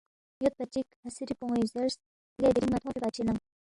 [0.43, 1.95] یودپا چِک ہسِری پون٘ی زیرس،
[2.41, 3.39] لے دِرِنگ مہ تھونگفی بادشے ننگ